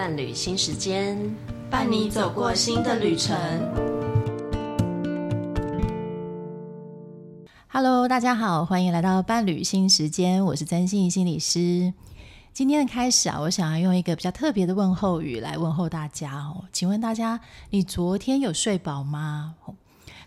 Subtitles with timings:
[0.00, 1.14] 伴侣新时间，
[1.68, 3.36] 伴你走过新的旅程。
[7.68, 11.92] Hello，大家好，欢迎来到伴侣新时间，我是曾心怡心理师。
[12.54, 16.64] 今天的开始啊，我想要用一个比较特别的问候语来问候大家哦。
[16.72, 19.56] 请问大家，你昨天有睡饱吗？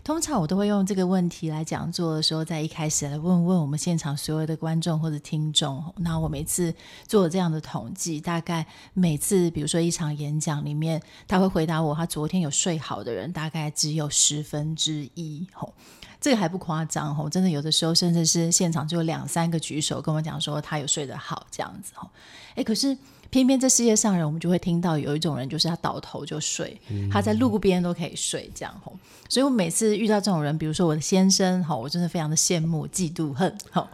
[0.04, 5.82] 通常我都会用这个问题来讲座的时候，在一开始来问问我们现场所有的观众或者听众。
[5.96, 6.74] 那我每次
[7.08, 15.46] 做这样的统计，大概每次比如说一场演讲里面，他会回答我他昨天有睡好的人，大概只有十分之一。
[15.54, 15.72] 吼，
[16.20, 21.94] 这个还不夸张吼，真的有的时候甚至是现场就有两三个举手跟我讲说他有睡得好这样子。
[21.96, 22.10] 吼，
[22.56, 22.94] 诶，可是。
[23.34, 26.80] 偏偏这世界上人，我们就会听到有一种人，就是他倒头就睡，
[27.10, 28.96] 他在路边都可以睡，这样吼。
[29.28, 33.88] 所以我每次遇到这种人，比如说我的先生，吼，我真的非常的羡慕、嫉妒、恨，吼。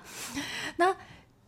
[0.77, 0.95] 那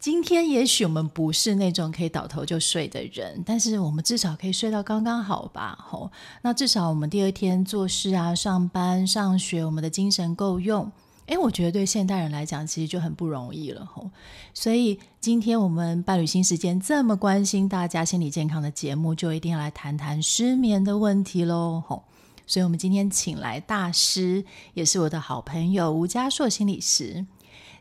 [0.01, 6.11] 今天也许我们不是那种可以倒头就睡的人，但是我们至少可以睡到刚刚好吧，吼。
[6.41, 10.91] 那至少我们第二天做事啊、上班、上学，我们的精神够用。
[11.33, 14.11] 诶，我觉得对现代人来讲，其实就很不容易了吼。
[14.53, 22.05] 所以今天我们伴侣新时间这么关心大家心理健康的节目，就一定要来谈谈失眠的问题喽吼。
[22.47, 24.45] 所以我们今天请来大师，
[24.75, 27.25] 也是我的好朋友吴家硕心理师。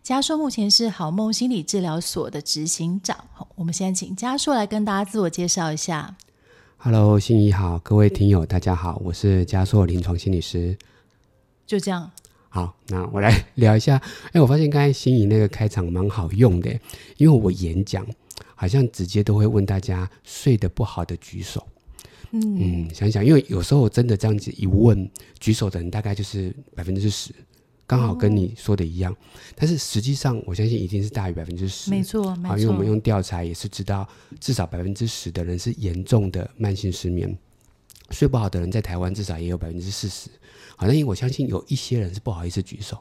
[0.02, 3.26] 家硕目前是好梦心理治疗所的执行长。
[3.56, 6.16] 我们先请家硕来跟大家自我介绍一下。
[6.78, 10.78] Hello，心怡好，各位听友大家好，我是家硕临床心理师。
[11.68, 12.10] 就这样。
[12.54, 13.96] 好，那我来聊一下。
[14.34, 16.70] 哎，我发现刚才心怡那个开场蛮好用的，
[17.16, 18.06] 因为我演讲
[18.56, 21.66] 好像直接都会问大家睡得不好的举手。
[22.32, 27.34] 嗯，嗯，想想，因为有时候真的这样子一问，举手的人大概就是百分之十，
[27.88, 29.14] 刚好跟你说的一样。
[29.14, 29.18] 哦、
[29.56, 31.90] 但是实际上，我相信一定是大于百分之十。
[31.90, 32.58] 没错，没错。
[32.58, 34.06] 因为我们用调查也是知道，
[34.42, 37.34] 至少百分之十的人是严重的慢性失眠，
[38.12, 40.30] 睡不好的人在台湾至少也有百分之四十。
[40.76, 42.98] 好，那因为我相信有一些人是不好意思举手，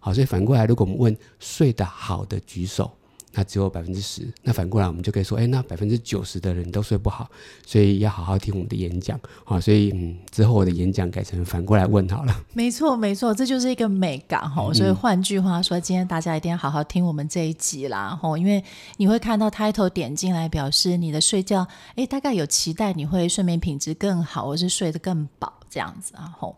[0.00, 2.96] 好，所以反过来，如果我们问睡得好的举手，
[3.34, 7.28] 那只有百分之十，那反过来我们就可以说，哎，那百分之九十的人都睡不好，
[7.66, 12.34] 所以要好好听我们的演讲，好，所以嗯，之后我的演讲改成反过来问好了。
[12.52, 14.72] 没错，没错，这就是一个美感哈。
[14.72, 18.62] 所以换句话说，今天大家一定要好好听我们这一集啦，吼，因为
[18.96, 26.56] 你会看到 title 点进来，表示你的睡觉，哎，大概有期待你会睡眠品质更好，或是睡得更饱这样子啊，吼。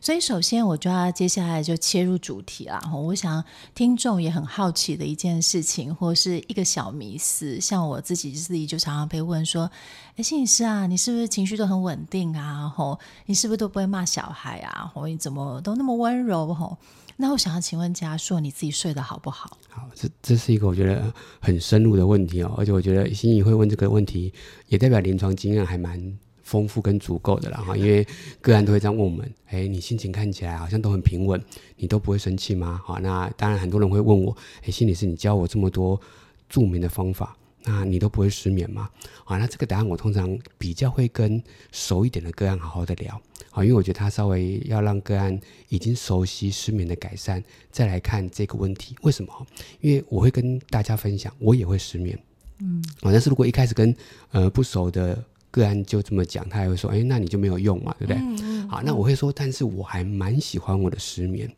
[0.00, 2.80] 所以，首先我就要接下来就切入主题啦。
[2.92, 3.42] 我想
[3.74, 9.70] 听众也很好奇的一件事情，或是一个小迷思，像我自己自己就常常被问说
[10.16, 12.68] ：“哎，心理师啊，你是不是情绪都很稳定啊？
[12.68, 14.90] 吼，你是不是都不会骂小孩啊？
[14.94, 16.54] 吼，你怎么都那么温柔？
[16.54, 16.78] 吼，
[17.16, 24.32] 那我想要请问家硕，你自己睡得好不好？”好，这这是一个我觉得很深入的问题哦，而且我觉得心怡会问这个问题，
[24.68, 26.18] 也代表临床经验还蛮。
[26.48, 28.06] 丰富跟足够的了哈，因为
[28.40, 31.38] 个案都会这样问我们，哎，你心情看起来好像都很平稳，
[31.76, 32.80] 你都不会生气吗？
[32.82, 36.00] 好，那当然很多人会问我，哎，心理师，你教我这么多
[36.48, 38.88] 助眠的方法，那你都不会失眠吗？
[39.24, 43.20] 好，那这个答案我通常比较会跟熟一点的个案好好的聊，
[43.50, 45.38] 好，因为我觉得他稍微要让个案
[45.68, 49.46] 已经熟悉失眠的改善，再来看这个问题，为什么？
[49.82, 52.18] 因为我会跟大家分享，我也会失眠，
[52.60, 53.94] 嗯，好，但是如果一开始跟
[54.30, 55.22] 呃不熟的。
[55.50, 58.20] 个案就这么讲，他还会说：“哎，那你就没有用嘛，对不对？”
[58.68, 61.50] 好，那我会说，但是我还蛮喜欢我的失眠，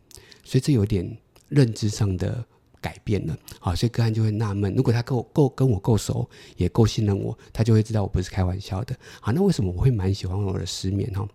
[0.43, 1.17] 所以这有点
[1.49, 2.43] 认知上的
[2.79, 3.37] 改变了。
[3.59, 8.95] 好，所以个案就会纳闷，如果他够够跟我够熟，也够信任我，他就会知道我不是开玩笑的。
[9.19, 11.11] 好，那为什么我会蛮喜欢我的失眠？
[11.11, 11.27] 哈，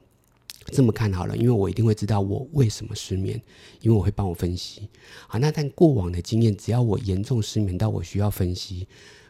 [0.73, 3.41] 这么看好了，因为我一定会知道我为什么失眠，
[3.83, 4.89] 因为我会帮我分析。
[5.29, 8.89] 好，那但过往的经验，只要我严重失眠到我需要分析，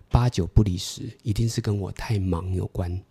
[0.08, 3.02] 八九不离十，一定是跟我太忙有关。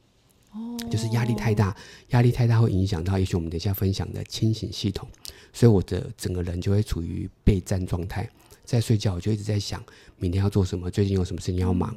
[0.89, 1.75] 就是压力太大，
[2.09, 5.07] 压力太大会影响到，也许我们等一下分享的清醒系统，
[5.51, 8.29] 所以我的整个人就会处于备战状态，
[8.63, 9.83] 在睡觉我就一直在想
[10.17, 11.95] 明天要做什么，最近有什么事情要忙，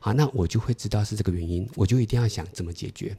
[0.00, 3.16] 好，那我就会知道是这个原因，我就一定要想怎么解决，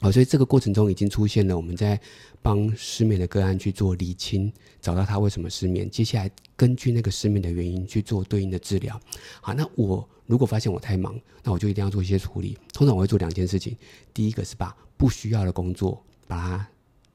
[0.00, 2.00] 好，所以这个过程中已经出现了，我们在
[2.40, 9.00] 帮失眠的个案去做厘清，找到他为什么失眠，接下来根据那个失眠的原因去做对应的治疗，
[9.40, 10.08] 好，那我。
[10.30, 12.56] 如果发现我太忙，那我就一定要做一些处理。
[12.72, 13.76] 通常我会做两件事情，
[14.14, 16.68] 第一个是把不需要的工作把它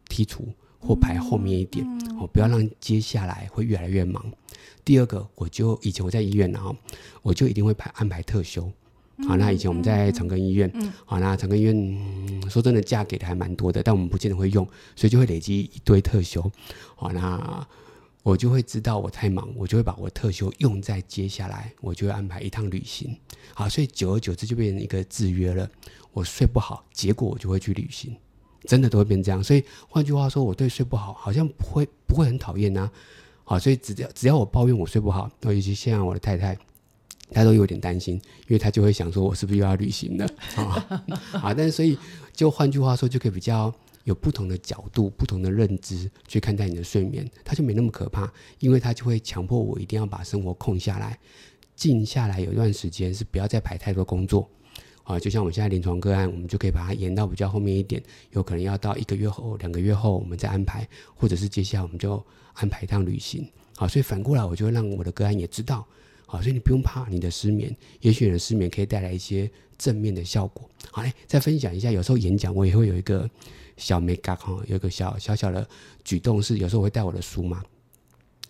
[0.09, 1.87] 剔除或排后面一点，
[2.19, 4.21] 哦，不要让接下来会越来越忙。
[4.83, 6.75] 第二个，我就以前我在医院，然后
[7.21, 8.69] 我就一定会排安排特休。
[9.25, 10.69] 好，那以前我们在长庚医院，
[11.05, 16.51] 好，那长庚医院，嗯，说真的，假给的还蛮多的，但我们不见得会用，所以就会累积一堆特休。
[16.97, 17.65] 好，那。
[18.25, 23.15] 我就会知道我太忙，我就会把我特休用在接下来，我就会安排一趟旅行。
[23.53, 25.69] 好，所以久而久之就变成一个制约了。
[26.11, 28.17] 我睡不好，结果我就会去旅行，
[28.63, 29.43] 真的都会变这样。
[29.43, 32.89] 所以换句话说，我对睡不好好像不会不会很讨厌呢。
[33.43, 36.57] 好，所以只要只要我抱怨我睡不好，尤其现在我的太太，
[37.29, 40.27] 她都有点担心，因为她就会想说，我是不是又要旅行了？
[40.57, 41.05] 啊，
[41.43, 41.95] 啊，但是所以
[42.33, 43.71] 就换句话说，就可以比较
[44.05, 51.19] 有不同的角度、不同的认知去看待你的睡眠，它就没那么可怕，因为它就会强迫我一定要把生活空下来，
[51.75, 54.49] 静下来，有一段时间是不要再排太多工作。
[55.03, 62.23] 啊，就像我们现在临床个案，我们就可以把它延到比较后面一点，有可能要到一个月后、两个月后，我们再安排，或者是接下来我们就
[62.53, 63.47] 安排一趟旅行。
[63.75, 65.85] 好，所以反过来，我就会让我的个案也知道，
[66.25, 69.47] 好，所以你不用怕你的失眠，也许你的失眠可以带来一些
[69.77, 70.67] 正面的效果。
[70.89, 73.29] 好嘞，再分享一下，有时候演讲我也会有一个
[73.77, 75.67] 小眉角哈，有个小小小的
[76.03, 77.63] 举动是，有时候我会带我的书嘛，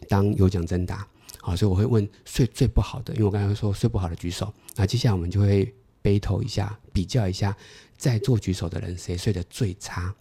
[0.08, 1.08] 当有奖征答，
[1.42, 5.74] 好，所以我会问睡最不好的，因为我刚才说睡不好的举手，那接下来我们就会。
[6.06, 7.58] battle 一下，比较一下，
[7.98, 10.14] 在做举手的人谁睡得最差？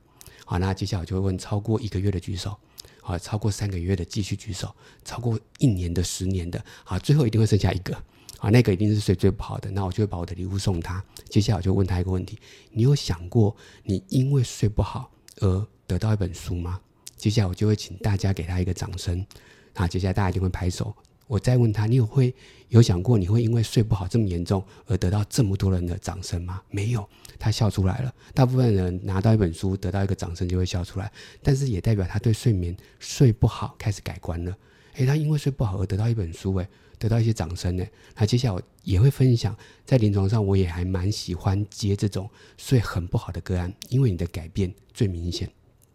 [0.47, 2.57] 好，那接下来我就会问超过一个月的举手，
[3.03, 4.75] 好，超过三个月的继续举手，
[5.05, 7.95] 超过一年的、十年的，好，最后一定会剩下一个，
[8.45, 11.03] 啊，那个一定是睡最不好的，那我就会把我的礼物送他。
[11.31, 12.39] 接下来我就问他一个问题：
[12.73, 15.11] 你有想过你因为睡不好
[15.41, 16.79] 而得到一本书吗？
[17.17, 19.25] 接下来我就会请大家给他一个掌声，
[19.73, 20.95] 啊，接下来大家就会拍手。
[21.27, 22.35] 我再问他，你有会
[22.69, 26.61] 有想过你会因为睡不好这么严重而得到这么多人的掌声吗？
[26.69, 27.09] 没有，
[27.39, 28.15] 他笑出来了。
[28.35, 31.11] 大部分人拿到一本书得到一个掌声就会笑出来，
[31.43, 34.55] 但是也代表他对睡眠睡不好开始改观了。
[34.97, 36.69] 诶，他因为睡不好而得到一本书，诶，
[37.05, 37.87] 得到一些掌声呢。
[38.17, 45.51] 那接下来我也会分享，在临床上我也还蛮喜欢接这种睡很不好的个案，因为你的改变最明显。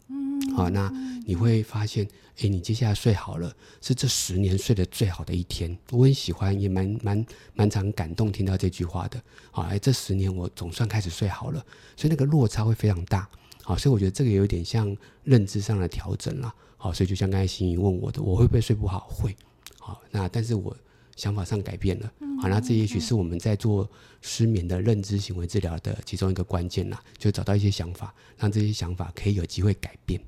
[0.08, 0.92] 嗯，好，那
[1.26, 2.08] 你会发现。
[2.42, 5.78] 诶，你接下来睡好了，是这十年睡得最好的一天。
[5.92, 9.22] 我很喜欢，也蛮蛮蛮常感动听到这句话的。
[9.52, 11.62] 好，诶，这十年我总算开始睡好了，
[11.98, 13.28] 所以那个落差会非常大。
[13.62, 14.96] 好，所以我觉得这个有点像
[15.26, 16.56] 认知上的调整了。
[16.78, 19.06] 好，所以就像刚才心怡问我的，我会不会睡不好？
[19.10, 19.36] 会。
[19.78, 20.74] 好，那但是我
[21.20, 22.12] 想法上改变了。
[22.42, 23.88] 好，那这也许是我们在做
[24.22, 30.20] 失眠的认知行为治疗的其中一个关键啦，就找到一些想法，让这些想法可以有机会改变。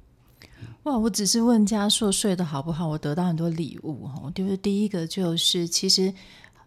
[0.84, 0.98] 哇！
[0.98, 4.32] 我只是问家硕睡得好不好，我得到很多礼物哦。
[4.36, 6.14] 就是第一个就是，其实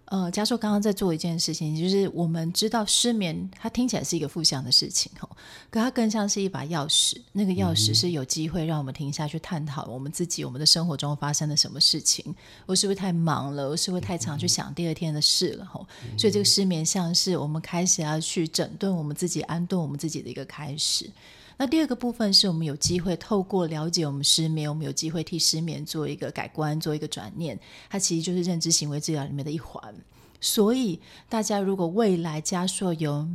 [0.06, 5.28] 呃，家硕刚刚在做一件事情，就是我们知道失眠，它听起来是一个负向的事情哈，
[5.70, 7.16] 可它更像是一把钥匙。
[7.32, 12.34] 那个钥匙是有机会让我们停下去探讨我们自己、我们的生活中发生了什么事情。
[12.66, 13.68] 我是不是太忙了？
[13.70, 15.64] 我是不是太常去想第二天的事了？
[15.64, 15.80] 哈，
[16.18, 21.10] 所以这个失眠像是我们开始要去整顿我们自己、安顿我们自己的一个开始。
[21.56, 27.58] 那第二个部分是我们有机会透过了解我们失眠，我们有机会替失眠做一个改观，做一个转念。
[27.88, 29.94] 它其实就是认知行为治疗里面的一环。
[30.40, 33.26] 所以大家如果未来加硕有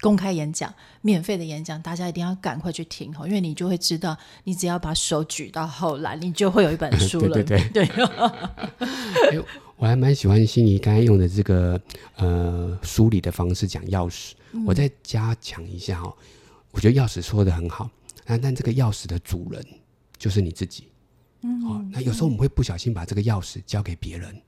[0.00, 7.34] 公开演讲、免费的演讲，大家一定要赶快去听哦，因为你就会知道，你只要把手举到后来，你就会有一本书了。
[7.42, 9.44] 对对对。
[9.76, 11.80] 我还蛮喜欢心怡刚才用的这个
[12.16, 16.12] 呃梳理的方式讲钥匙，嗯、我再加强一下哦。
[16.78, 17.90] 我觉得钥匙说的很好，
[18.24, 19.66] 那但这个钥匙的主人
[20.16, 20.86] 就是你自己。
[21.40, 24.40] 嗯，好、哦，那有时候我们会不小心把这个钥匙交给别人。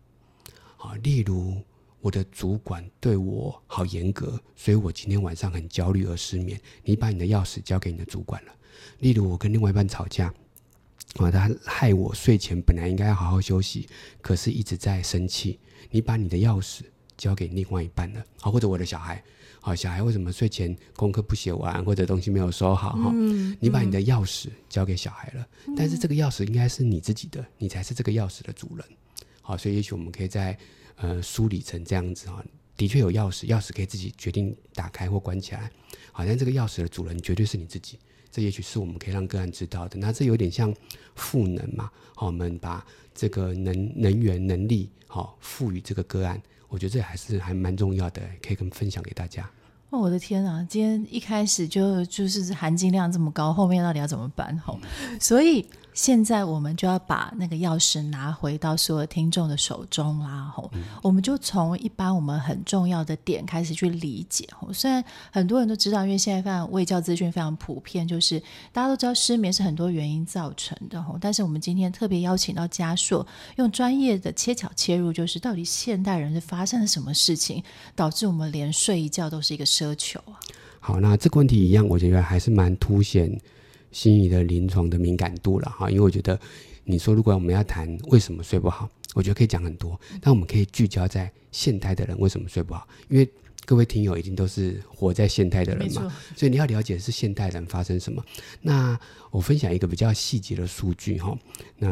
[0.76, 1.60] 好、哦，例如
[2.00, 6.60] 我的主管对我好严格，所以我今天晚上很焦虑而失眠。
[6.84, 8.52] 你把你的钥匙交给你的主管了。
[9.00, 10.34] 例如我跟另外一半吵架，啊、
[11.16, 13.88] 哦，他害我睡前本来应该要好好休息，
[14.20, 15.58] 可是一直在生气。
[15.90, 16.82] 你把你的钥匙
[17.16, 18.24] 交给另外一半了。
[18.40, 19.20] 好、哦，或者我的小孩。
[19.62, 22.92] 好，小孩为什么睡前功课不写完，或者东西没有收好？
[22.96, 28.86] 哈、嗯，你把你的钥匙交给小孩了，嗯、但是这个钥匙应该是你自己的，你才是这个钥匙的主人。
[29.42, 30.56] 好，所以也许我们可以在
[30.96, 32.42] 呃梳理成这样子哈，
[32.74, 35.70] 的确有钥匙，钥匙可以自己决定打开或关起来。
[36.10, 37.98] 好，像这个钥匙的主人绝对是你自己，
[38.30, 39.98] 这也许是我们可以让个案知道的。
[39.98, 40.74] 那这有点像
[41.14, 41.90] 赋能嘛？
[42.16, 42.82] 好，我们把
[43.14, 46.40] 这个能能源能力好赋予这个个案。
[46.70, 49.46] 我觉得这还是还蛮重要的，可以跟分享给大家。
[49.90, 50.66] 哦，我的天啊！
[50.70, 54.56] 今天一开始就就是含金量这么高，后面到底要怎么办？
[54.60, 55.66] 吼、嗯，所以。
[55.92, 60.82] 现在我们就要把那个钥匙拿回到所有听众的手中啦，吼、嗯！
[61.02, 64.48] 我们就从一般我们很重要的点开始去理解。
[64.56, 68.40] 吼，虽然很多人都知道，因为现在非常卫教资讯非常普遍，就是
[68.72, 71.18] 大家都知道失眠是很多原因造成的，吼。
[71.20, 77.62] 但是我们今天特别邀请到嘉硕，用专业的切巧切入，就是到底现代人是发生了什么事情，
[77.96, 80.38] 导致我们连睡一觉都是一个奢求啊？
[80.78, 83.38] 好，那这个问题一样，我觉得还是蛮凸显。
[83.92, 86.38] 心仪的临床的敏感度了哈，因为我觉得
[86.84, 93.28] 你说如果我们要谈为什么睡不好，我觉得可以讲很多，但我们可以聚焦在现代的人为什么睡不好，因为
[93.70, 98.20] 各位听友一定都是活在现代的人嘛，所以你要了解是现代人发生什么。
[98.60, 98.98] 那
[99.30, 101.38] 我分享一个比较细节的数据哈。
[101.78, 101.88] 那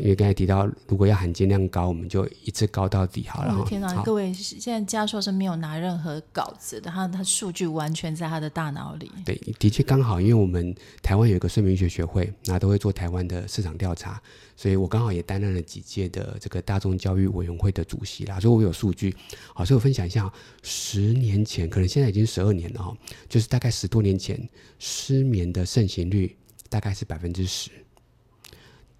[0.00, 3.54] 因为刚才提到，如果要含金量高，我们就一次高到底好了。
[3.54, 9.08] 哦、天哪，各位现在家硕是没有拿任何稿子的，他他数据完全在他的大脑里。
[9.24, 14.20] 对，的确刚好，因为我们台湾有一个睡眠医学学会，那都会做台湾的市场调查，
[14.60, 19.16] 所以我刚好也担任了几届的这个大众教育委员会的主席啦，所以我有数据。
[19.54, 20.30] 好，所以我分享一下，
[20.62, 22.94] 十年前，可能现在已经十二年了哈，
[23.26, 24.46] 就是大概十多年前，
[24.78, 26.36] 失眠的盛行率。
[26.68, 27.68] 大概是百分之十，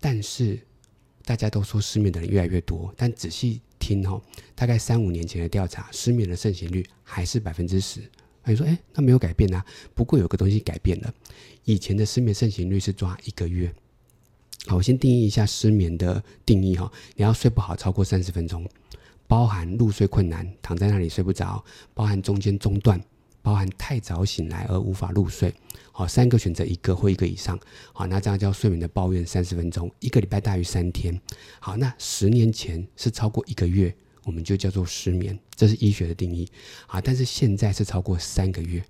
[0.00, 0.58] 但是
[1.24, 4.20] 大家都说失眠的人越来越多，但仔细听哈，
[4.56, 8.00] 大概三五年前的调查，失眠的盛行率还是百分之十。
[8.44, 9.64] 你说，哎，那没有改变啊？
[9.94, 11.14] 不过有个东西改变了，
[11.64, 13.72] 以前的失眠盛行率是抓一个月。
[14.66, 18.68] 好，我先定义一下失眠的定义哈，你要睡不好超过三十分钟，
[19.26, 21.64] 包含入睡困难，躺在那里睡不着，
[21.94, 23.00] 包含中间中断。
[23.42, 25.50] 包含太早醒来而无法入睡，
[25.92, 27.58] 好，三个选择一个或一个以上，
[27.90, 31.18] 好，那这样叫睡眠的抱怨三十分钟，一个礼拜大于三天，
[31.58, 36.46] 好，那十年前是超过一个月，我们就叫做失眠，这是医学的定义，
[36.86, 38.84] 好，但是现在是超过三个月，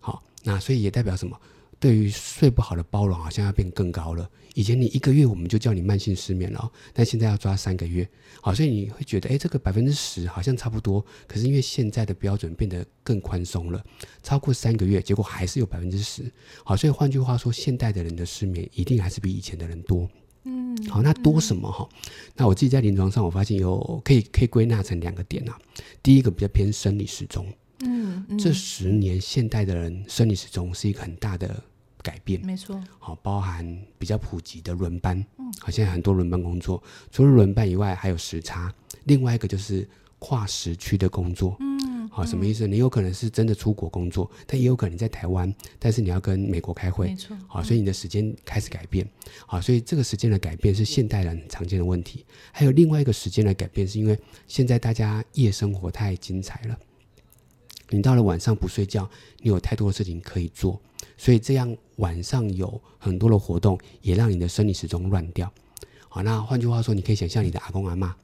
[0.00, 1.36] 好，那所以也代表什么？
[1.78, 4.28] 对于睡不好的包容好像要变更高了。
[4.54, 8.08] 以前你一个月我们就叫你慢性失眠了，但现在要抓三个月。
[8.40, 11.04] 好，所以你会觉得，哎，这个百分之十好像差不多。
[11.26, 13.84] 可是因为现在的标准变得更宽松了，
[14.22, 16.32] 超过三个月，结果还是有百分之十。
[16.64, 20.08] 好，所以换句话说，现代的人的失眠一定还是比以前的人多。
[20.44, 21.86] 嗯，好，那多什么哈？
[22.34, 25.58] 那我自己在临床上我发现有可以可以归纳成两个点啊。
[26.02, 27.46] 第一个比较偏生理时钟。
[27.80, 31.62] 嗯，嗯，这十年现代的人生理时钟是一个很大的
[32.02, 32.82] 改变，没错。
[32.98, 38.72] 好，包含比较普及的轮班，嗯，好，现在很多轮班工作，除了轮班以外，还有时差。
[39.04, 42.66] 另外一个就是跨时区的工作，嗯，好，什么意思？
[42.66, 47.36] 你有可能是真的出国工作，但也有可能在台湾，但是你要跟美国开会，没错。
[47.46, 49.08] 好，所以你的时间开始改变，
[49.46, 52.24] 好，所以这个时间的改变是现代人常见的问题。
[52.52, 56.78] 还有另外一个时间的改变，是因为现在大家夜生活太精彩了。
[57.90, 60.80] 你到了晚上不睡觉，你有太多的事情可以做，
[61.16, 65.52] 所以这样晚上有很多的活动，也让你的生理时钟乱掉。
[66.08, 68.14] 好，那换句话说，你可以想象你的阿公阿妈，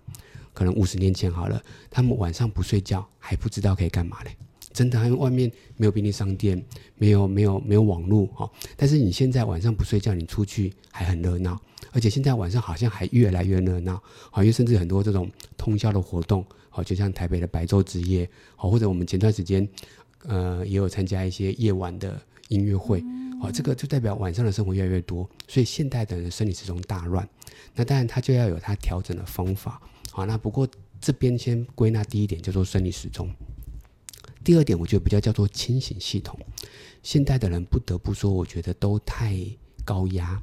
[0.52, 4.36] 可能五十年前好了，他们晚上不睡觉还不知道可以干嘛嘞。
[4.72, 6.62] 真的，因为外面没有便利商店，
[6.96, 8.50] 没有没有没有网络哈。
[8.76, 11.60] 但是你现在晚上不睡觉，你出去还很热闹，
[11.92, 19.68] 而且现在晚上好像还越来越热闹，好，因为甚至很多这种通宵的活动，好，就像台北的白昼之夜，好，或者我们前段时间，
[20.24, 23.04] 呃，也有参加一些夜晚的音乐会，
[23.40, 27.28] 好，这个就代表晚上的生活越来越多，所以现代的人生理时钟大乱，
[27.74, 30.66] 那当然他就要有他调整的方法，好，那不过
[31.00, 33.28] 这边先归纳第一点叫做生理时钟。
[34.42, 36.38] 第二点，我觉得比较叫做清醒系统。
[37.02, 39.36] 现代的人不得不说，我觉得都太
[39.84, 40.40] 高压。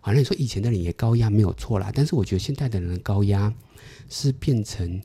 [0.00, 3.52] 好像你说以前的人也高压没有错啦，但是我觉得现代的人的高压
[4.08, 5.00] 是变成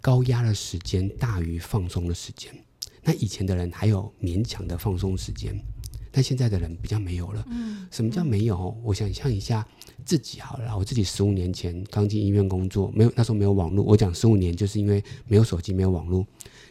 [0.00, 2.54] 高压的时间大于放松的时间。
[3.02, 5.58] 那以前的人还有勉强的放松时间，
[6.10, 7.44] 但现在的人比较没有了。
[7.90, 8.76] 什么叫没有？
[8.82, 9.66] 我想象一下
[10.04, 13.84] 自己好了，我自己十五年前刚进医院工作，没有那时候没有网络。
[13.84, 16.26] 我讲十五年，就是因为没有手机，没有网络。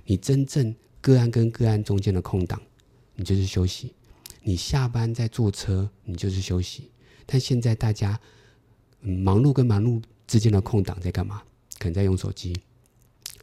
[0.05, 2.61] 你真正个案跟个案中间的空档，
[3.15, 3.93] 你就是休息。
[4.41, 6.89] 你下班在坐车，你就是休息。
[7.25, 8.17] 但现在大家，
[9.01, 11.43] 忙碌跟忙碌之间的空档在干嘛？
[11.77, 12.55] 可能在用手机。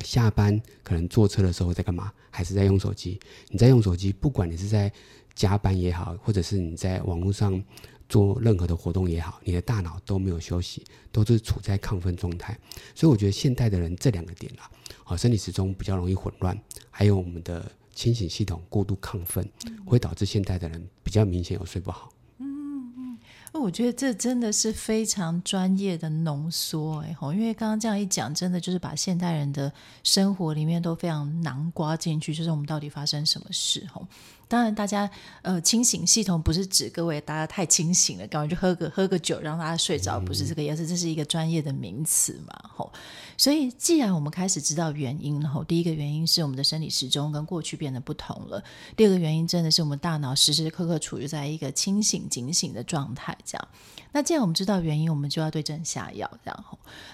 [0.07, 2.11] 下班可能坐车的时候在干嘛？
[2.31, 3.21] 还是在用手机？
[3.51, 4.91] 你在用手机，不管你是在
[5.35, 7.63] 加班也好，或者是你在网络上
[8.11, 12.59] 做任何的活动也好，你的大脑都没有休息，都是处在亢奋状态。
[12.95, 14.69] 所以我觉得现代的人这两个点啊。
[15.05, 19.49] 好，生理时钟比较容易混乱，还有我们的清醒系统过度亢奋，
[19.87, 22.13] 会导致现代的人比较明显有睡不好。
[22.39, 23.19] 嗯嗯，
[23.53, 34.05] 那我觉得这真的是非常专业的浓缩哎吼，因为刚刚这样一讲，真的就是把现代人的生活里面都非常囊括进去，就是我们到底发生什么事吼。
[34.51, 35.09] 当然，大家
[35.43, 42.93] 呃清醒系统不是指各位大家太清醒了，赶快就喝个喝个酒让大家睡着，不是这个意思，这是一个专业的名词嘛，吼。
[43.37, 48.61] 所以，既然我们开始知道原因了，吼，第一个原因是我们的生理时钟跟过去变得不同了，
[48.97, 53.69] 第二个原因真的是我们大脑时时刻刻处于在一个清醒警醒的状态，这样。
[54.13, 56.65] 那既然我们知道原因，我们就要对症下药，这样。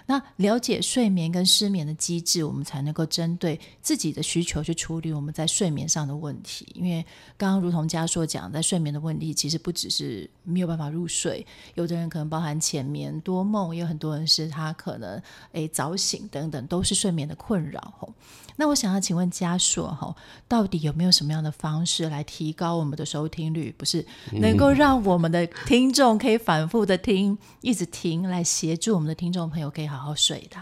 [0.06, 6.66] 那了解睡眠跟失眠的机制，我们才能够针对自己的需求去处理我们在睡眠上的问题。
[6.74, 7.04] 因为
[7.36, 15.20] 刚刚如同家硕讲，在睡眠的问题，其实不只是没有办法入睡，有的人可能包含浅眠、多梦，也有很多人是他可能
[15.52, 17.94] 诶早醒等等，都是睡眠的困扰。
[17.98, 18.12] 吼，
[18.56, 20.16] 那我想要请问家硕，吼，
[20.48, 23.74] 到底有没有什么样的方式来提高我们的收听率？
[23.76, 30.56] 不是能够让我们的听众可以反复的听，一直听，来协助我们的听众朋友可以好好睡的。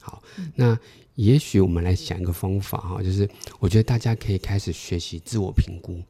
[0.00, 0.22] 好，
[0.54, 0.78] 那
[1.14, 6.00] 也许我们来想一个方法哈，就是我觉得大家可以开始学习自我评估。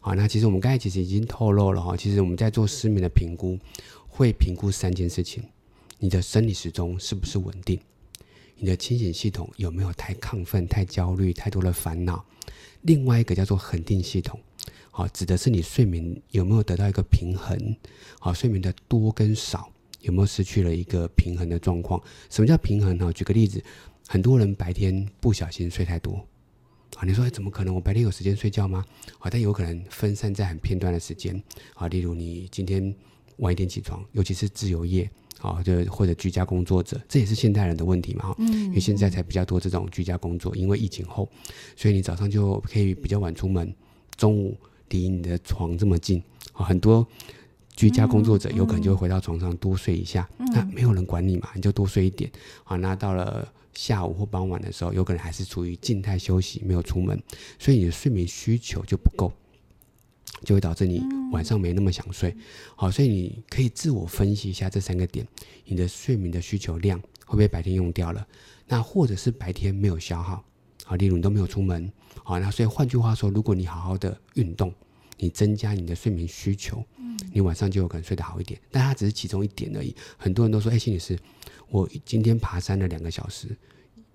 [0.00, 3.58] 好，那其实我们刚才其实已经透露了哈，其实我们在做失眠的评估，
[4.06, 5.42] 会评估三件事情：
[5.98, 7.80] 你的生理时钟是不是稳定？
[8.58, 12.24] 你的清醒系统有没有太亢奋、太焦虑、太多的烦恼？
[12.82, 14.38] 另外一个叫做恒定系统，
[14.96, 17.76] 好，指的是你睡眠有没有得到一个平衡？
[18.18, 22.02] 好，睡眠的多跟少有没有失去了一个平衡的状况？
[22.30, 23.12] 什么叫平衡呢？
[23.12, 23.62] 举个例子，
[24.08, 26.26] 很多人白天不小心睡太多，
[26.96, 27.74] 啊，你说怎么可能？
[27.74, 28.82] 我白天有时间睡觉吗？
[29.18, 31.38] 啊，但有可能分散在很片段的时间，
[31.74, 32.94] 啊，例如你今天
[33.36, 35.10] 晚一点起床，尤其是自由业。
[35.38, 38.34] 好，就或者居家工作者，这也是现代人的问题嘛。
[38.38, 41.28] 嗯，因为现在才比较多这种居家工作，因为疫情后，
[41.76, 43.70] 所以你早上就可以比较晚出门，
[44.16, 44.56] 中午
[44.90, 47.06] 离你的床这么近，啊，很多
[47.74, 52.30] 居家工作者有可能就会回到床上多睡一下，嗯，那没有人管你嘛，你就多睡一点。
[52.64, 57.22] 好，那到了下午或傍晚的时候，有可能还是处于静态休息，没有出门，
[57.58, 59.32] 所以你的睡眠需求就不够。
[60.44, 61.02] 就会导致你
[61.32, 62.36] 晚上没那么想睡，
[62.74, 65.26] 好，所以你可以自我分析一下这三个点，
[65.64, 68.26] 你的睡眠的需求量会不会白天用掉了？
[68.66, 70.44] 那或者是白天没有消耗，
[70.88, 74.72] 好，例如你都没有出门，好，那所以换句话说，如果你好好的运动，
[75.18, 76.82] 你增加你的睡眠需求，
[77.32, 78.60] 你晚上就有可能睡得好一点。
[78.70, 79.94] 但它只是其中一点而已。
[80.16, 81.18] 很多人都说，哎，心理师，
[81.68, 83.48] 我今天爬山了两个小时，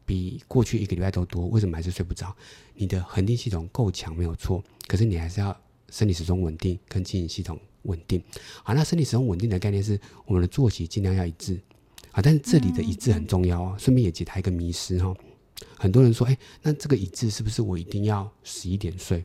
[0.06, 2.36] 比过去一个礼拜都多，为什么还是睡不着？
[2.74, 5.56] 你的恒定系统够强没有错，可是你还是要。
[5.92, 8.24] 生理时钟稳定跟清醒系统稳定，
[8.64, 11.60] 好，那生理时钟稳定的概念是我们的作息尽量要一致，
[12.12, 13.76] 啊，但是这里的一致很重要哦。
[13.78, 15.14] 顺便也解答一个迷思哈，
[15.78, 19.24] 很多人说，哎，那这个一致是不是我一定要十一点睡？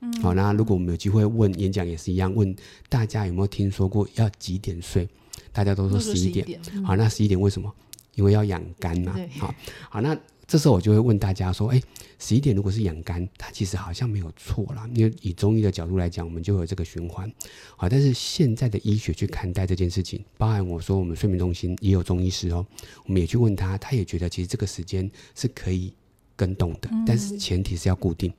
[0.00, 2.54] 嗯，好，那如果我们有机会问演讲也是一样，问
[2.88, 5.08] 大家有没有听说过要几点睡？
[5.52, 7.72] 大家都说十一点，好，那十一点为什么？
[8.14, 9.54] 因为要养肝嘛，好，
[9.90, 10.18] 好，那。
[10.46, 11.80] 这时候我就会问大家说：“哎，
[12.18, 14.88] 十一点如果是养肝，它其实好像没有错啦。
[14.94, 17.30] 因为以中医的角度来讲，我们就有这个循环。
[17.76, 22.66] 好，但是现在的医学去看待这件事情，包含我说我们睡眠中心也有中医师哦，
[23.06, 25.92] 我们也去问他，他也觉得其实这个时间是可以
[26.36, 28.32] 跟动的，但是前提是要固定。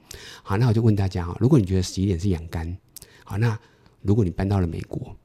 [0.44, 2.78] 好，那我就问大家哈，如果你觉得十一点是养肝，
[3.24, 3.60] 好，那
[4.04, 5.16] 如果你搬到了美国，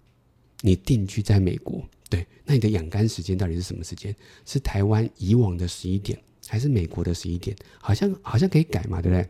[0.62, 4.16] 你定居在美国，对，那你的养肝时间到底是什么时间？
[4.46, 6.18] 是台湾以往的十一点？”
[6.50, 9.28] 还是美国的十一点，好像好像可以改嘛，对不对？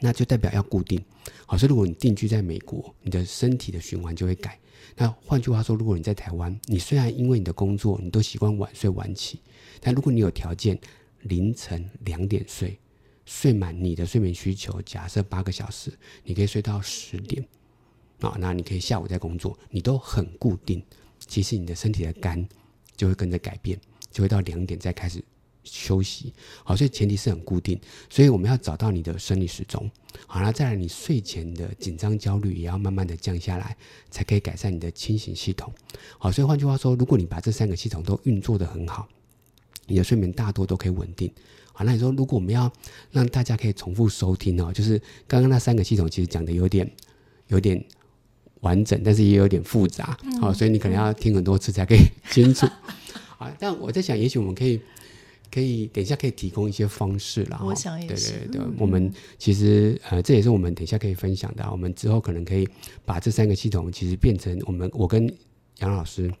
[0.00, 0.98] 那就代表要固定。
[1.44, 4.58] 好，所以如果你定居在美国，你的身体的循环就会改。
[4.96, 9.40] 那换句话说，如果你在台湾，你虽然因为你的工作，你都习惯晚睡晚起，
[9.78, 10.78] 但如果你有条件
[11.20, 12.78] 凌晨两点睡，
[13.26, 15.92] 睡满你的睡眠需求，假设八个小时，
[16.24, 17.46] 你可以睡到十点。
[18.20, 20.82] 啊，那你可以下午再工作，你都很固定。
[21.18, 22.48] 其实你的身体的肝
[22.96, 23.78] 就会跟着改变，
[24.10, 25.22] 就会到两点再开始。
[25.64, 26.32] 休息
[26.64, 27.78] 好，所以前提是很固定，
[28.10, 29.90] 所以我们要找到你的生理时钟。
[30.26, 33.76] 好，那再来，你睡前的紧张焦虑也要慢慢的降下来，
[34.10, 35.72] 才可以改善你的清醒系统。
[36.18, 39.08] 好，所以换句话说，如果你把这三个系统都运作的很好，
[39.86, 41.32] 你的睡眠大多都可以稳定。
[41.72, 42.70] 好，那你说，如果我们要
[43.10, 46.90] 让大家可以重复收听哦，就是刚刚那三个系统其实讲的有点
[47.48, 47.82] 有点
[48.60, 50.18] 完整，但是也有点复杂。
[50.40, 52.66] 好，所以你可能要听很多次才可以 清楚。
[53.38, 54.80] 好，但我在想，也许我们可以。
[55.52, 57.60] 可以等一下可以提供一些方式啦。
[57.62, 58.30] 我想也是。
[58.32, 61.68] 对对对，嗯、我们其实呃这也是我们等一下可以分享的。
[61.70, 62.66] 我们之后可能可以
[63.04, 65.30] 把这三个系统其实变成我们我跟
[65.80, 66.32] 杨老师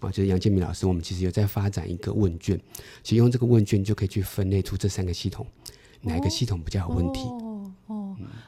[0.00, 2.60] 啊，就是杨建明老师，我们其实有在发展一个问卷，
[3.04, 5.46] 其实用这个问卷就可以去分类出这三个系统
[6.00, 7.20] 哪一个系统比较有问题。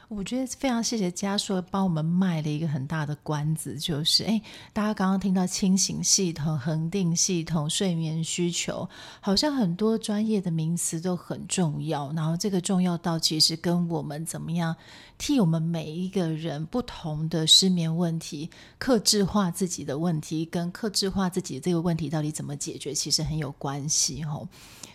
[0.07, 8.87] 我觉得非常谢谢家硕帮我们卖了一个很大的关子，就是哎，大家刚刚听到清醒系统、恒定系统、睡眠需求，
[9.19, 14.75] 好像很多专业的名词都很重要，然后这个重要到其实跟我们怎么样
[15.17, 24.47] 替我们每一个人不同的失眠问题，克制化自己的问题，跟克制化自己这个问题到底怎么解决，其实很有关系哦。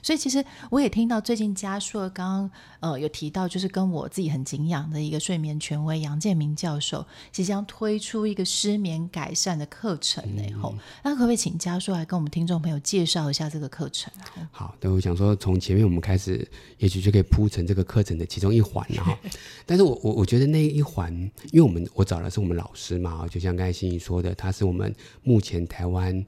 [0.03, 10.43] 所以其实我也听到最近嘉硕刚刚呃有提到，就是跟我自己很敬仰的一个睡眠权威杨建明教授，即将推出一个失眠改善的课程呢。
[10.61, 14.13] 吼、嗯，那可不可以请嘉硕来跟我们听众朋友介绍一下这个课程？
[14.51, 16.47] 好，对，我想说从前面我们开始，
[16.79, 19.19] 也许就可以铺成这个课程的其中一环了哈。
[19.67, 21.13] 但是我我我觉得那一环，
[21.53, 26.25] 因为我们我找的是我们老师嘛，就像刚才欣怡说的，他是我们目前台湾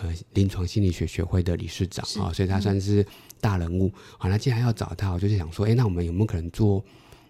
[0.00, 3.06] 呃临床心理学学会的理事长啊，所以他算是。
[3.38, 6.82] 大人物，好，那既然要找他，我就是想说，哎，那我们有没有可能做，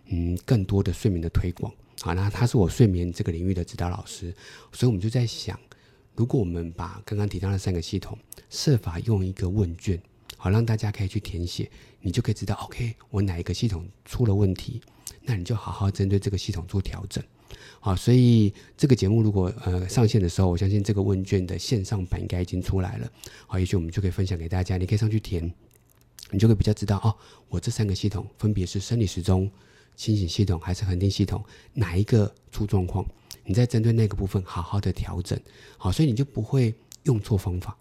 [0.07, 1.71] 嗯，更多的睡眠的推广？
[2.01, 4.33] 好，那他是我睡眠这个领域的指导老师，
[4.73, 5.59] 所以我们就在想，
[6.15, 8.17] 如果我们把刚刚提到的三个系统，
[8.49, 10.01] 设法用一个问卷，
[10.37, 11.69] 好，让大家可以去填写，
[12.01, 14.81] 你就可以知道，OK，我哪一个系统出了问题，
[15.23, 17.23] 那你就好好针对这个系统做调整。
[17.81, 23.11] 好，所以这个节目如果呃上线的时候，我相信这个问卷的线上版应该已经出来了。
[23.47, 25.53] 好，也许我们就可以分享给大家，你可以上去填。
[26.33, 27.15] 你就会比较知道哦，
[27.49, 29.49] 我这三个系统分别是生理时钟、
[29.95, 33.07] 清醒系统还是恒定系统，哪一个出状况？
[33.45, 35.39] 你再针对那个部分好好的调整，
[35.79, 37.77] 好，所以你就不会用错方法。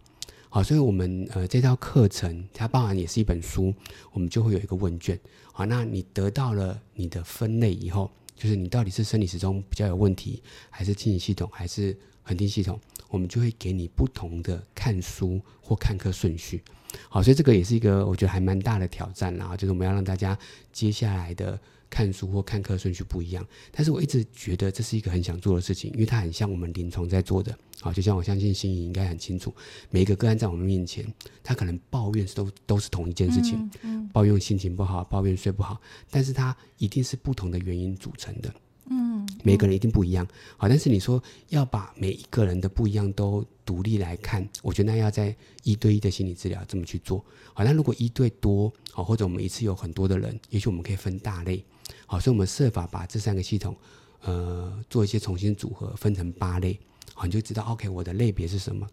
[0.47, 3.73] 好，所以我们呃这套课程它当然也是一本书，
[4.13, 5.19] 我们就会有一个问卷。
[5.51, 12.79] 好，那你得到了你的分类以后，就是你到底是生理时钟比较有问题，还是清醒系统，还是恒定系统？
[13.09, 16.61] 我们就会给你不同的看书或看课顺序。
[17.09, 20.37] 好，所以这个也是一个我觉得还蛮大的挑战啦，就是我们要让大家
[20.71, 23.45] 接下来的看书或看课顺序不一样。
[23.71, 27.57] 但是我一直觉得这是一个很想做的事情，因为它很像我们临床在做的。
[27.81, 29.53] 好，就像我相信心仪应该很清楚，
[29.89, 31.05] 每一个个案在我们面前，
[31.43, 38.53] 他可能抱怨都都是同一件事情，嗯嗯，抱怨心情不好，抱怨睡不好，但是他一定是不同的原因组成的。
[38.87, 51.63] 嗯，每个人一定不一样，好，但是你说要把每一个人的不一样都独立来看，我觉得那要在一对一的心理治疗这么去做，好，那如果一对多，好，或者我们一次有很多的人，也许我们可以分大类，
[52.05, 53.75] 好，所以我们设法把这三个系统，
[54.21, 56.79] 呃，做一些重新组合，分成八类，
[57.13, 58.87] 好，你就知道，OK，我的类别是什么，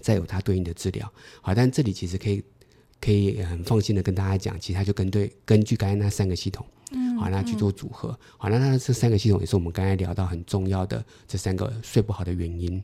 [0.00, 2.42] 再有它对应的治疗，好，但这里其实可以
[3.00, 6.64] 可以很放心的跟大家讲，其实它就跟对根据刚才那三个系统。
[6.94, 8.18] 嗯，好，那去做组合。
[8.36, 12.82] 好，那那这三个系统也是我们刚才聊到很重要的这三个睡不好的原因。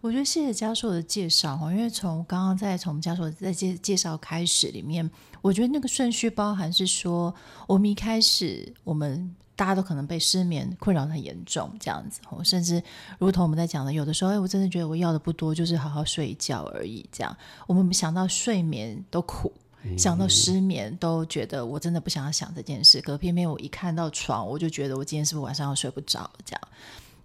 [0.00, 5.08] 我觉得谢谢家硕的介绍哈，因为从刚刚在从家硕在介介绍开始里面，
[5.42, 7.34] 我觉得那个顺序包含是说，
[7.66, 12.82] 我们一开始我们大家都可能被失眠困扰得很严重，这样子，甚至
[13.18, 19.52] 如同我们在讲的，有的时候，哎，我真的觉得我要的不多，就是好好睡一觉而已，这样，我们想到睡眠都苦。
[19.96, 23.00] 想到失眠，都觉得我真的不想要想这件事。
[23.00, 26.28] 可偏偏我一看到床，我就觉得我今天是不是晚上要睡不着？
[26.44, 26.60] 这样。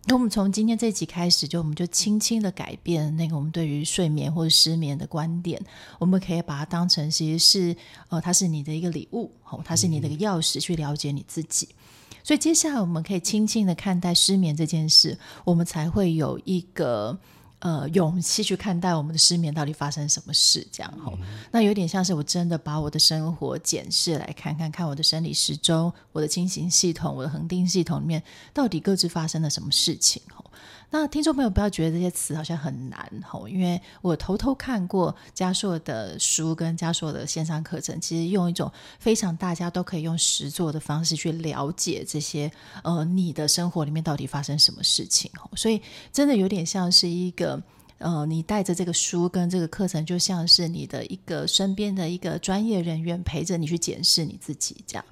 [0.05, 5.61] 那我们从今天这集开始，就我们就轻轻的改变那个我们对于睡眠或者失眠的观点。
[5.97, 7.75] 我们可以把它当成其实是
[8.09, 11.69] 呃，它是你的一个礼物，哦，它是你的一个钥匙，去了解你自己。
[12.23, 17.17] 所以接下来我们可以轻轻的看待失眠这件事，我们才会有一个。
[17.63, 28.21] 呃，勇气去看待我们的失眠到底发生什么事，这样吼，嗯、那有点像是我真的把我的生活检视来看看看我的生理时钟、我的清醒系统、我的恒定系统里面
[28.53, 30.42] 到底各自发生了什么事情吼。
[30.89, 42.51] 那听众朋友不要觉得这些词好像很难吼，因为我偷偷看过家硕的书跟家硕的线上课程，其实用一种非常大家都可以用实作的方式去了解这些
[42.83, 47.61] 呃你的生活里面到底发生什么事情吼，所以真的有点像是一个
[47.97, 55.03] 呃你带着这个书跟这个课程，就像是你的一个身边的一个专业人员陪着你去检视你自己这样。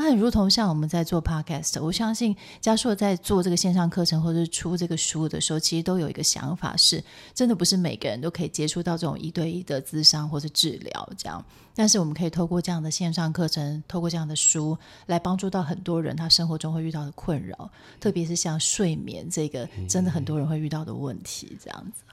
[0.00, 7.02] 那很如同像我们在做 podcast，我相信嘉硕在做这个线上课程或者是出这个书的时候，其实都有一个想法是，
[7.34, 11.44] 真的不是每个人都可以接触到这种一对一的咨商或者治疗这样。
[11.74, 22.04] 但是我们可以透过这样的线上课程，透过这样的书来帮助到很多人，他生活中会遇到的困扰，特别是像睡眠这个，真的很多人会遇到的问题，这样子。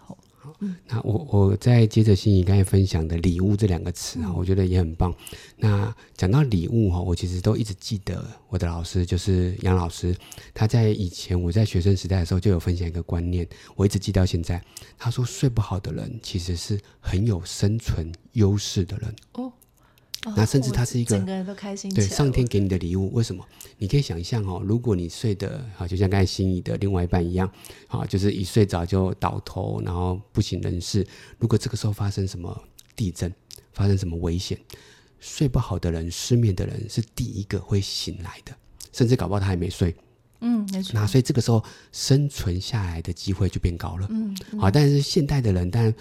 [0.60, 5.14] 嗯，那我我再接着心怡刚才分享的礼物这两个词啊，嗯、我觉得也很棒。
[5.58, 10.16] 那讲到礼物哈，我其实都一直记得我的老师就是杨老师，
[10.54, 14.62] 他在以前我在学生时代的时候就有分享一个观念，我一直记到现在。
[14.98, 19.52] 他说睡不好的人其实是很有生存优势的人哦。
[20.36, 23.14] 那甚至他是一个整个人都开心，对上天给你的礼物。
[23.14, 23.46] 为什么？
[23.78, 27.48] 你可以想象哦，如果你睡得好，就像刚才心仪的另外一半一样，
[27.88, 31.06] 好，就是一睡着就倒头，然后不省人事。
[31.38, 32.60] 如果这个时候发生什么
[32.96, 33.32] 地震，
[33.72, 34.60] 发生什么危险，
[35.20, 38.52] 睡不好的人、失眠的人是第一个会醒来的，
[38.92, 39.96] 甚至搞不好他还没睡。
[40.42, 40.94] 嗯，没错。
[40.96, 44.08] 那所以这个时候生存下来的机会就变高了。
[44.10, 45.94] 嗯，嗯好，但是现代的人当然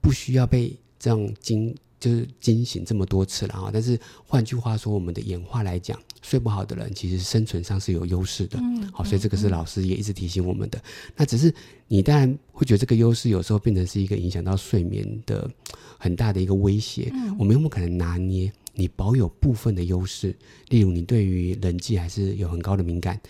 [0.00, 1.74] 不需要被这样惊。
[2.02, 3.70] 就是惊醒这么多次了啊。
[3.72, 8.58] 但是换句话说，我们的演化来讲，睡不好的人其实生存上是有优势的。
[8.60, 10.78] 嗯，好，所以这个是老师也一直提醒我们的。
[10.78, 10.82] 嗯、
[11.16, 11.54] 那只是
[11.86, 15.48] 你当然会觉得这个优势有时候变成是一个影响到睡眠的
[15.96, 17.08] 很大的一个威胁。
[17.14, 18.52] 嗯，我们有没有可能拿捏？
[18.74, 20.34] 你保有部分的优势，
[20.70, 23.20] 例如你对于人际还是有很高的敏感，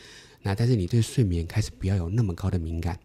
[0.40, 2.96] 那但是你对睡眠开始不要有那么高的敏感，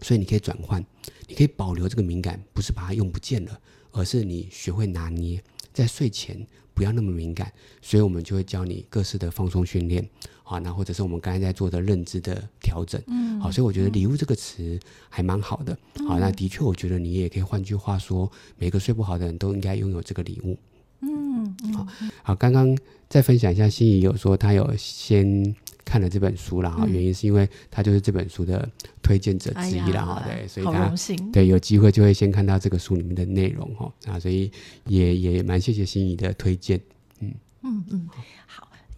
[0.00, 0.82] 所以你可以转换，
[1.26, 3.60] 你可以保留这个敏感，不是把它用不见了，
[3.92, 10.08] 而是你学会拿捏，在睡前不要那么敏感，所以我们就会教你各式的放松训练，
[10.42, 20.56] 好，那或者是我们刚才在做的认知的调整，嗯，好，所以我觉得“礼物”这个词还蛮好的，好，那的确我觉得你也可以换句话说，每个睡不好的人都应该拥有这个礼物。
[21.00, 21.86] 嗯，好
[22.22, 22.76] 好，刚刚
[23.08, 25.54] 再分享一下，心仪有说他有先
[25.88, 28.68] 看了这本书啦哈，原因是因为他就是这本书的
[29.00, 30.92] 推荐者之一啦哈，对，所以他
[31.32, 34.52] 对有机会就会先看到这个书里面的内容哈，啊，所以
[34.84, 36.78] 也也蛮谢谢心仪的推荐，
[37.20, 37.32] 嗯。
[37.62, 38.08] 嗯嗯。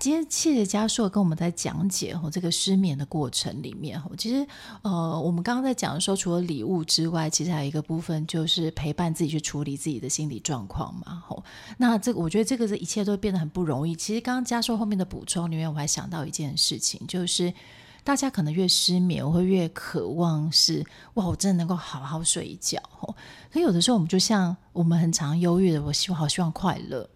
[0.00, 4.46] 今天谢谢家硕跟我们在讲解哦，这个失眠的过程里面哦，其实
[4.80, 11.22] 呃，我们刚刚在讲的时候，除了礼物之外，其实还有一个部分就是陪伴自己去处理自己的心理状况嘛。
[11.28, 11.44] 吼，
[11.76, 13.94] 那这个我觉得这个这一切都变得很不容易。
[13.94, 17.52] 其实刚刚家硕后面的补充里面，我还想到一件事情，就是
[18.02, 20.82] 大家可能越失眠，我会越渴望是
[21.12, 22.80] 哇，我真的能够好好睡一觉。
[22.90, 23.14] 吼，
[23.52, 27.06] 可有的时候我们就像我们很常忧郁的，我希望好希望快乐。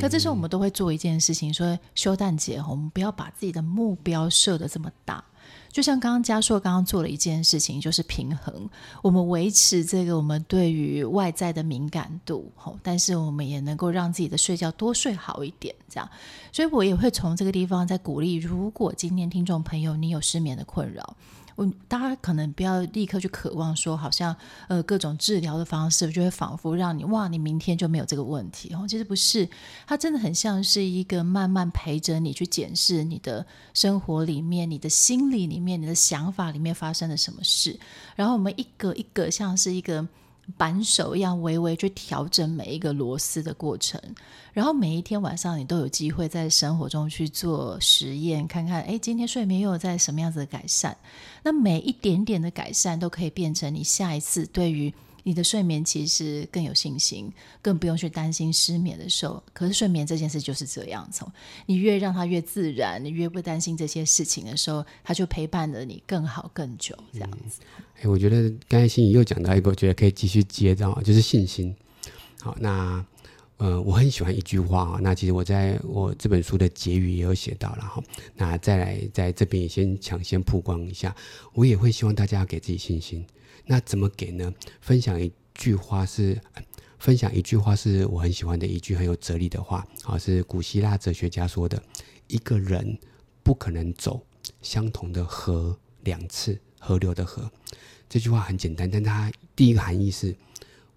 [0.00, 5.24] 可这时候我们都会做一件事情，说休诞节，我们不要把自己的目标设得这么大。
[5.70, 8.68] 就像刚刚嘉硕刚刚做了一件事情，就是平衡，
[9.02, 16.08] 我们维持这个我们对于外在的敏感度吼，但是我们也能够让自己的睡觉多睡好一点，这样。
[16.52, 21.16] 所以我也会从这个地方在鼓励，如果今天听众朋友你有失眠的困扰。
[21.56, 24.34] 我大家可能不要立刻去渴望说，好像
[24.68, 28.86] 呃各种治疗的方式就会仿佛让你哇，你明天就没有这个问题哦。
[28.88, 29.48] 其实不是，
[29.86, 37.78] 它真的很像是一个慢慢陪着你去检视你的生活里面、你的心理里面、你的想法里面发生了什么事，
[38.16, 40.06] 然后我们一个一个像是一个。
[40.56, 44.00] 扳手一样微微去调整每一个螺丝的过程，
[44.52, 50.94] 然后每一天晚上你都有机会在生活中去做实验，看看诶，今天睡眠又有在什么样子的改善？
[51.42, 54.92] 那每一点点的改善都可以变成你下一次对于。
[55.24, 59.42] 你的睡眠其实更有信心，更不用去担心失眠的时候。
[59.52, 61.28] 可是睡眠这件事就是这样，从
[61.66, 67.60] 你越让它越自然，你越不担心这些事情的时候，它就陪伴着你更好更久，这样子。
[67.96, 71.74] 哎、嗯，我觉得刚才心怡又讲到一个，我觉得可以继续接到，就是信心。
[72.40, 73.04] 好，那
[73.56, 78.02] 呃，我很喜欢一句话啊，那其实我在我这本书的结语也有写到了哈。
[78.34, 81.16] 那再来在这边也先抢先曝光一下，
[81.54, 83.24] 我也会希望大家要给自己信心。
[83.66, 84.52] 那怎么给呢？
[84.80, 86.40] 分享一句话是，
[86.98, 91.82] 分享一句话是我很喜欢的一句很有哲理的话，啊，是古希腊哲学家说的：
[92.26, 92.98] 一个人
[93.42, 94.26] 不可能走
[94.60, 97.50] 相同的河两次，河流的河。
[98.08, 100.36] 这句话很简单，但它第一个含义是：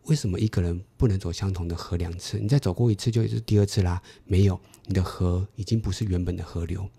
[0.04, 2.38] 为什么一个人不能走相同的河两次？
[2.38, 6.90] 你再走过一次就是第二次啦，没有，你的河已经不是原本的河流，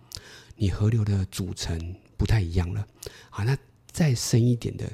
[0.56, 2.86] 你河流的组成不太一样了。
[3.28, 3.56] 好，那
[3.90, 4.90] 再深一点的。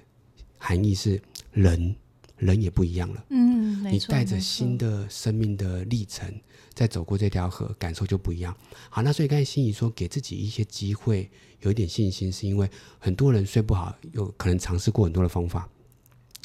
[0.65, 1.21] 含义是
[1.53, 1.95] 人，
[2.39, 3.23] 人也不一样了。
[3.29, 6.27] 嗯，你带着新的生命的历程，
[6.73, 8.57] 再走过这条河，感受就不一样。
[8.89, 12.67] 好，那所以刚才心怡说，给自己一些机会，有一点信心，是因为
[12.99, 15.69] 很多人睡不好，有可能尝试过很多的方法。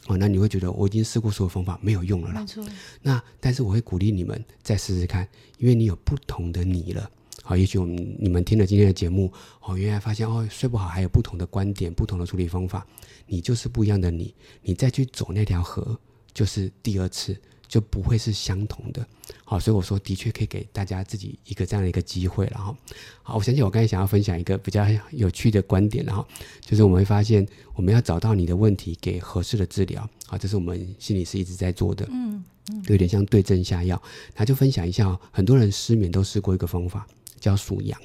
[0.08, 2.42] 哦，那你会觉得我已经试过所有方法没有用了啦。
[2.42, 2.68] 没错。
[3.02, 5.26] 那但是我会鼓励你们再试试看，
[5.60, 7.10] 因为你有不同的你了。
[7.50, 9.34] 好，也许我们你们听了今天的节目，
[9.64, 12.86] 哦，原来发现哦，睡不好还有不同的观点、不同的处理方法。
[13.26, 16.00] 你就是不一样的你，你再去走那条河，
[16.32, 17.36] 就是第二次，
[17.68, 19.04] 就不会是相同的。
[19.44, 22.78] 好，所以我说的确可以给大家自己一个这样的一个机会了哈。
[23.24, 26.24] 好，我相信我刚才想要分享一个比较有趣的观点，然后
[26.62, 30.08] 就是我们会发现，我们要找到你的问题，给合适的治疗。
[30.28, 32.08] 好，这是我们心理师一直在做的。
[32.12, 34.00] 嗯嗯，有点像对症下药。
[34.36, 37.08] 那就分享一下，很多人失眠都试过一个方法。
[37.40, 38.00] 叫属羊，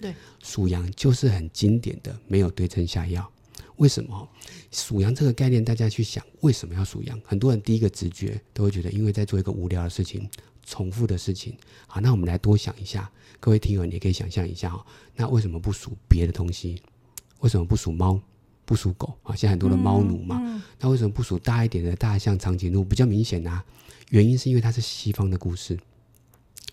[0.00, 3.28] 对，属羊就是很经典的，没有对症下药。
[3.76, 4.28] 为什么？
[4.72, 7.20] 属羊这个概念，大家去想，为什么要属羊？
[7.24, 10.28] 很多人第一个直觉都会觉得，因为在做一个无聊的事情，
[10.66, 11.56] 重复的事情。
[11.86, 16.82] 好，那我们来多想一下，各位听友，你也可以想象一下哈，那为什么不属别的东西？
[17.38, 18.20] 为什么不属猫？
[18.64, 19.16] 不属狗？
[19.22, 22.84] 啊，现在很多的猫奴嘛，嗯嗯、那为什么不属大一点的大象、长颈鹿？
[22.84, 23.64] 比较明显啊，
[24.10, 25.78] 原因是因为它是西方的故事。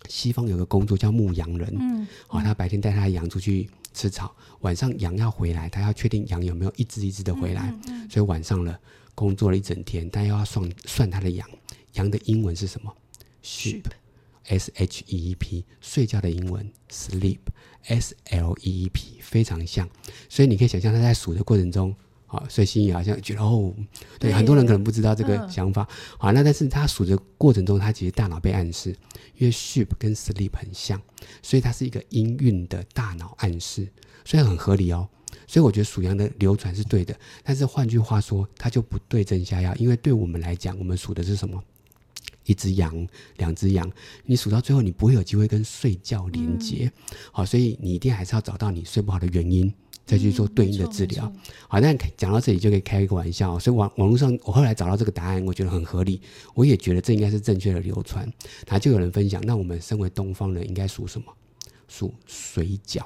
[0.08, 8.78] 西方有个工作叫牧羊人，嗯，好、哦，他白天带他的羊出去吃草，晚上羊要回来，他要确定羊有没有一只一只的回来，嗯嗯嗯、所以晚上了
[9.14, 11.48] 工作了一整天，但又要算算他的羊，
[11.94, 12.94] 羊的英文是什么
[13.42, 19.88] ，sheep，s h e e p，睡觉的英文 sleep，s l e e p，非常像。
[20.28, 21.94] 所以你可以想象他在数的过程中。
[22.26, 23.72] 好，所以心怡好像觉得哦，
[24.18, 25.82] 对，很多人可能不知道这个想法。
[25.82, 28.90] 嗯、好，那但是他数的过程中，他其实大脑被暗示，
[29.36, 31.00] 因为 sheep 跟 sleep 很像，
[31.40, 33.86] 所以它是一个音韵的大脑暗示，
[34.24, 35.08] 所以很合理哦。
[35.46, 41.62] 所以我觉得属羊的流传是对的，但是换句话说，它就不对症下药，因为对我们来讲，我们数的是什么？
[42.44, 43.88] 一只羊，两只羊，
[44.24, 46.90] 你数到最后，你不会有机会跟睡觉连接。
[47.10, 49.72] 嗯、好，所以你一定还是要找到你睡不好的原因。
[50.06, 53.58] 再去做对应的治疗，嗯、好，那讲到这里就可以开一个玩笑。
[53.58, 56.20] 所以网网络上，我后来找到这个答案，我觉得很合理，
[56.54, 58.24] 我也觉得这应该是正确的流传。
[58.66, 61.26] 然后就有人分享，那我们身为东方人，应该属什么？
[61.88, 63.02] 属水饺，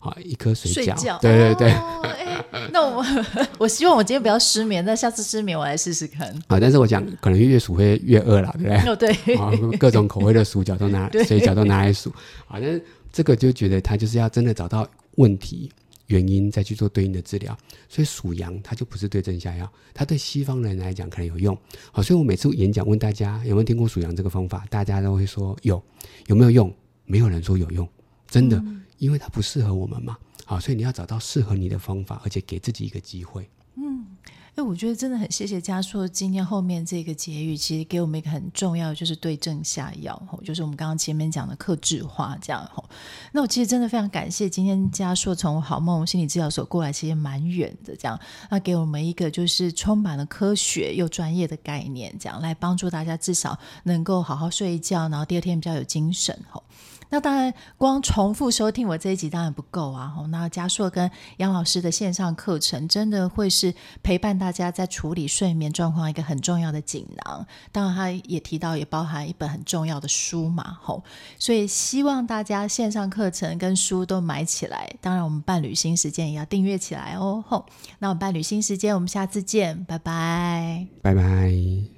[0.00, 1.20] 好，一颗水饺。
[1.20, 1.72] 对对对。
[1.72, 3.04] 哦欸、那我
[3.58, 6.32] 我希望我今天不要失眠，那下次失眠我来试试看。
[6.48, 8.76] 好，但是我想可能越数会越饿了，对不对？
[8.90, 9.34] 哦，对。
[9.36, 12.10] 啊，各种口味的薯饺都拿， 水饺都拿来数。
[12.46, 15.70] 好，但是这个就觉得他就是要真的找到问题。
[16.08, 17.56] 原因再去做对应的治疗，
[17.88, 21.56] 所以属羊它就不是对症下药，它对西方人来讲可能有用。
[21.90, 25.82] 好，所以我每次演讲问大家有没有听过属羊这个方法，大家都会说有，
[26.26, 26.74] 有没有用？
[27.04, 27.88] 没有人说有用，
[28.26, 30.18] 真的，嗯、因为它不适合我们嘛。
[30.44, 33.48] 好，所以你要找到适合你的方法，而且给自己一个机会。
[34.58, 34.60] 嗯。
[34.60, 42.68] 哎，我觉得真的很谢谢嘉硕今天后面这个结语，其实给我们一个很重要的，就是对症下药，吼就是我们刚刚前面讲的克制化这样。
[42.74, 42.84] 吼
[43.32, 48.18] 那我其实真的非常感谢今天嘉硕从好梦心理治疗所过来，其实蛮远的这样，
[48.50, 56.36] 那给我们一个就是充满了科学又专业的概念，这样来帮助大家至少能够好好睡一觉，然后第二天比较有精神。
[56.50, 56.64] 吼
[57.10, 60.14] 那当然，光重复收听我这一集当然不够啊！
[60.28, 67.46] 那嘉硕跟杨老师的线上课程，真的会是陪伴大家在处理睡眠状况一个很重要的锦囊。
[67.72, 71.02] 当然，他也提到，也包含一本很重要的书嘛，吼！
[71.38, 74.88] 所以希望大家线上课程跟书都买起来。
[75.00, 77.64] 当然，我们伴侣新时间也要订阅起来哦，吼！
[78.00, 81.97] 那我们伴侣新时间，我们下次见，拜拜，拜拜。